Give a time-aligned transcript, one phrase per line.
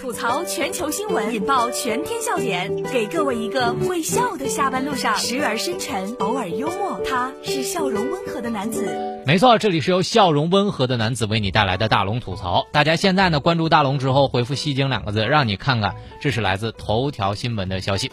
[0.00, 9.22] 吐槽全球新闻，引爆全天笑点，给各位一个会笑的下班路上，时而深沉，偶尔幽默，他是笑容温和的男子。
[9.26, 12.66] 没错，这里是由笑容温和的男子为你带来的大龙吐槽。
[12.72, 18.10] 大家现在呢关注大龙之后，回复“戏精”两个字，让你看看，这是来自头条新闻的消息。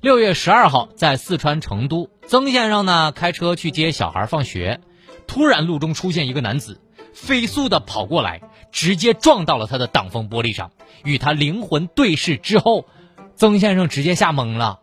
[0.00, 4.80] 六月十二号，在四川成都，曾先生呢开车去接小孩放学，
[5.26, 6.80] 突然路中出现一个男子，
[7.12, 8.40] 飞速的跑过来，
[8.76, 10.70] 直接撞到了他的挡风玻璃上，
[11.02, 12.86] 与他灵魂对视之后，
[13.34, 14.80] 曾先生直接吓懵了，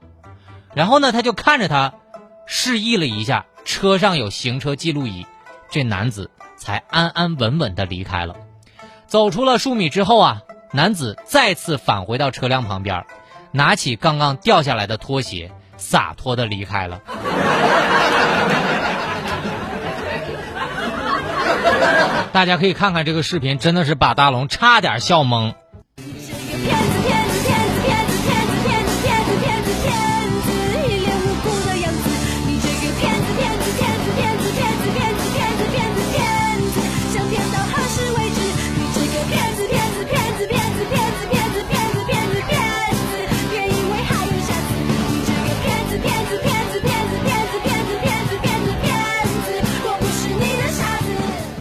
[0.73, 1.93] 然后呢他就看着他，
[2.47, 5.27] 示意了一下车上有行车记录仪，
[5.69, 8.35] 这男子才安安稳稳的离开了。
[9.05, 13.05] 走出了数米之后啊，男子再次返回到车辆旁边。
[13.51, 16.99] 拿起刚刚掉下来的拖鞋，洒脱的离开了。
[22.33, 25.53] 大家可以看看这个视频，真的是把大龙差点笑懵。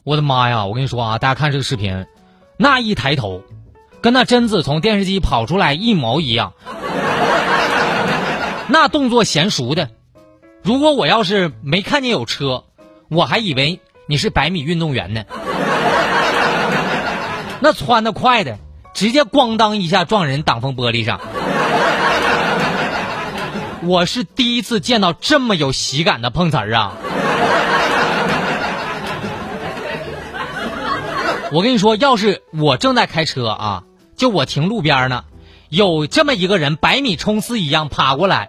[0.04, 0.66] 我的妈呀！
[0.66, 2.06] 我跟你说啊，大家看这个视频，
[2.56, 3.42] 那一抬头，
[4.00, 6.54] 跟那贞子从电视机跑出来一毛一样，
[8.66, 9.90] 那动作娴熟的。
[10.64, 12.64] 如果我要是没看见有车，
[13.08, 15.22] 我还以为你是百米运动员呢。
[17.60, 18.58] 那窜的快的，
[18.94, 21.20] 直接咣当一下撞人挡风玻璃上。
[23.86, 26.94] 我是第一次见到这么有喜感的碰瓷儿啊！
[31.52, 33.84] 我跟你说，要是我正在开车啊，
[34.16, 35.24] 就我停路边呢，
[35.68, 38.48] 有这么一个人百米冲刺一样爬过来，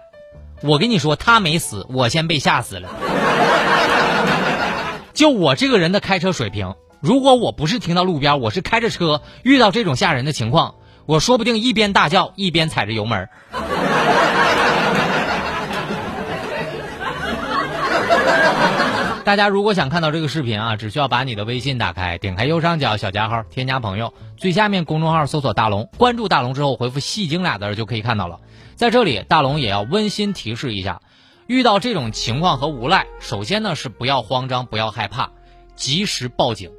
[0.62, 2.88] 我跟你说，他没死，我先被吓死了。
[5.12, 13.28] 就我这个人的开车水平，如果我不是停到路边，我是开着车遇到这种吓人的情况，我说不定一边大叫一边踩着油门。
[19.24, 28.40] 大家如果想看到这个视频啊，只需要把你的微信打开，点开右上角小加号，添加朋友，最下面公众号搜索大龙，关注大龙之后回复“戏精”俩字就可以看到了。
[28.74, 31.00] 在这里，大龙也要温馨提示一下，
[31.46, 35.30] 遇到这种情况和无赖，首先呢是不要慌张，不要害怕，
[35.74, 36.70] 及时报警，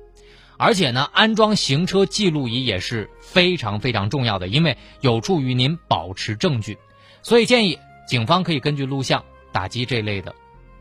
[0.60, 6.78] 而且呢安装行车记录仪也是非常非常重要的，因为有助于您保持证据。
[7.24, 10.36] 所以建议警方可以根据录像打击这类的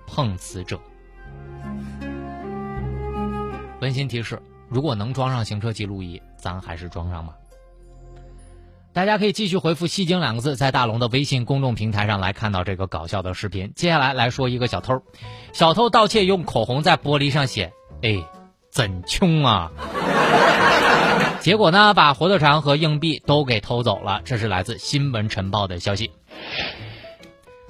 [0.07, 0.79] 碰瓷者。
[3.85, 4.41] 温馨提示：
[4.71, 7.35] 如果能装上行车记录仪，咱还是装上吧。
[8.95, 13.75] 大家可以继续回复“戏精”两个字，在大龙的微信公众平台上来看到这个搞笑的视频。
[13.77, 15.03] 接下来来说一个小偷，
[15.53, 18.25] 小偷盗窃用口红在玻璃上写：“哎，
[18.71, 19.71] 真穷啊！”
[21.41, 24.23] 结果呢，把火腿肠和硬币都给偷走了。
[24.25, 26.11] 这是来自《新闻晨报》的消息。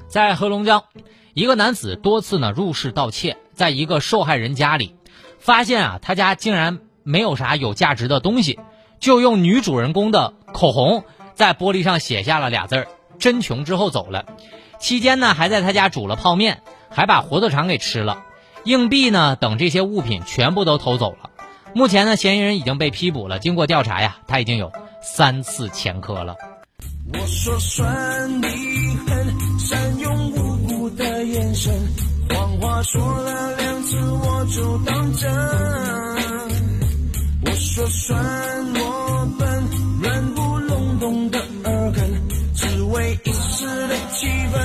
[0.07, 0.85] 在黑龙江，
[1.33, 4.95] 一个男子多次呢入室盗窃，在一个受害人家里。
[5.44, 8.59] 发现啊，他家竟然没有啥有价值的东西，
[8.99, 12.88] 就用女主人公的口红在玻璃上写下了俩字儿
[13.21, 14.25] “真穷”之后走了。
[14.78, 18.22] 期间呢，还在他家煮了泡面，还把火腿肠给吃了。
[18.65, 21.28] 硬币呢等这些物品全部都偷走了。
[21.75, 23.38] 目前呢，嫌疑人已经被批捕了。
[23.38, 24.72] 经过调查呀，他已经有
[25.03, 26.37] 三次前科了。
[27.12, 28.47] 我说算你
[29.06, 31.71] 狠，善用无辜的眼神，
[32.31, 35.31] 谎话说了两次我就当真。
[37.47, 38.19] 我说算
[38.75, 39.69] 我笨，
[40.03, 42.23] 软不隆咚的耳根，
[42.55, 44.57] 只为一时的气氛，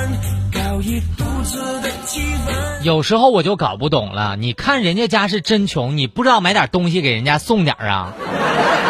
[0.53, 2.83] 搞一肚子的气氛。
[2.83, 8.13] 有时候我就搞不懂了，你看人家家是真穷，你不知道买点东西给人家送点啊？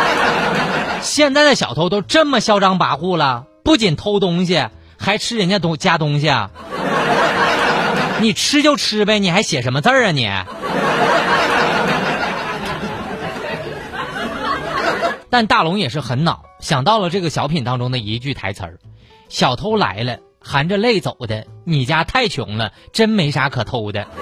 [1.02, 4.67] 现在的小偷都这么嚣张跋扈了，不仅偷东西，
[4.99, 6.52] 还吃人家东家东西啊！
[8.21, 10.29] 你吃就吃呗，你还写什么字儿啊你？
[15.31, 18.79] 但大龙也是很恼，想到了这个小品当中的一句台词儿
[19.29, 24.07] ：“小偷来了，含着泪走的，你家太穷了，真没啥可偷的。”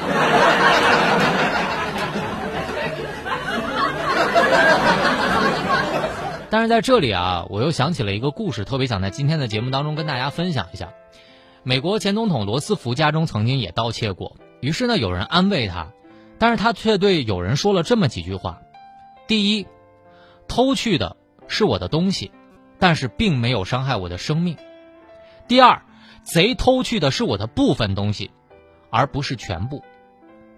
[6.50, 10.90] 但是在这里啊，我又想起了一个故事，特别想在今天的节目当中跟大家分享一下。
[11.68, 15.92] 美国前总统罗斯福家中曾经也盗窃过，于是呢，有人安慰他，
[16.40, 18.62] 但是他却对有人说了这么几句话：
[19.28, 19.68] 第一，
[20.48, 21.18] 偷去的
[21.50, 22.32] 是我的东西；
[22.80, 24.56] 但是并没有伤害我的生命。
[25.50, 25.82] 第二，
[26.24, 28.32] 贼偷去的是我的部分东西，
[28.90, 29.84] 而不是全部。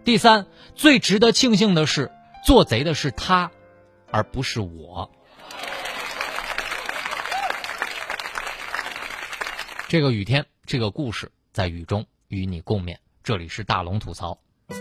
[0.04, 0.46] 第三，
[0.76, 2.12] 最值得庆幸的是，
[2.46, 3.50] 做贼的是他，
[4.12, 5.10] 而不是我。
[9.88, 12.98] 这个雨天，这个故事在雨中与你共勉。
[13.24, 14.38] 这里是大龙吐槽。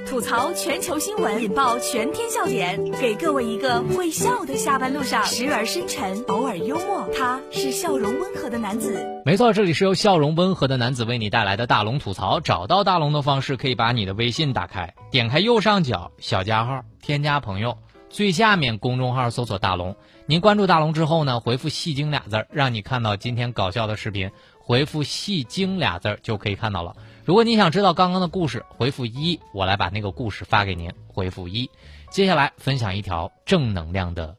[0.06, 7.08] 吐槽全球新闻，引爆全天笑点，给各位一个会笑的下班路上，时而深沉，偶尔幽默。
[7.16, 9.02] 他是笑容温和的男子。
[9.24, 12.38] 没错，这里是由笑容温和的男子为你带来的大龙吐槽。
[12.40, 17.78] 找到大龙的方式，可以把你的微信打开，点开右上角小加号，添加朋友，
[18.10, 19.96] 最下面公众号搜索大龙。
[20.26, 24.30] 您关注大龙之后呢，回复“戏精”俩字儿，让你看到今天搞笑的视频。
[24.68, 26.94] 回复“戏精”俩字儿就可以看到了。
[27.24, 30.92] 如果你想知道刚刚的故事，回复一，我来把那个故事发给您。
[31.06, 31.70] 回复一，
[32.10, 34.36] 接下来分享一条正能量的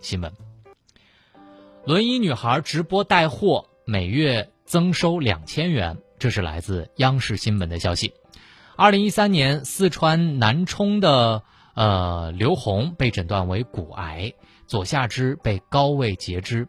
[0.00, 0.32] 新闻：
[1.84, 5.98] 轮椅女孩直播带货，每月增收两千元。
[6.20, 8.14] 这是来自央视新闻的消息。
[8.76, 11.42] 二零一三年，四川南充的
[11.74, 14.34] 呃刘红被诊断为骨癌，
[14.68, 16.68] 左下肢被高位截肢。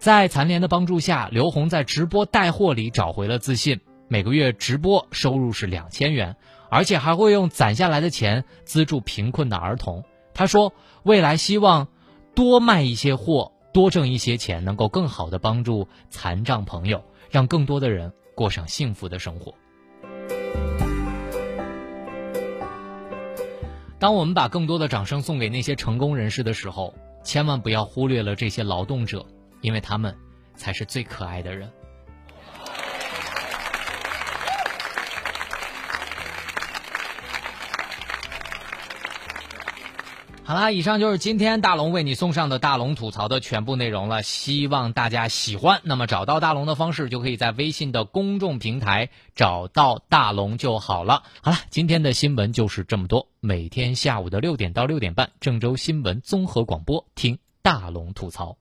[0.00, 3.80] 在残联的帮助下，刘红在直播带货里找回了自信。
[4.08, 6.36] 每个月直播收入是两千元，
[6.70, 10.02] 而且还会用攒下来的钱资助贫困的儿童。
[10.32, 10.72] 他说
[11.04, 11.88] ：“未来希望
[12.34, 19.52] 多卖一些货，多挣一些钱，能够更好的帮助残障朋友，让更多的人过上幸福的生活。”
[23.98, 29.26] 当我们把更多的掌声送给那些成功人士的时候，千万不要忽略了这些劳动者。
[29.60, 30.16] 因为他们
[30.56, 31.70] 才是最可爱的人。
[40.42, 45.80] 好啦，以上就是今天大龙为你送上的大龙吐槽的全部内容了，希望大家喜欢。
[45.84, 51.22] 那么找到大龙的方式，就可以在微信的公众平台找到大龙就好了。
[51.40, 53.28] 好了，今天的新闻就是这么多。
[53.38, 58.56] 每天下午的六点到六点半，郑州新闻综合广播，听大龙吐槽。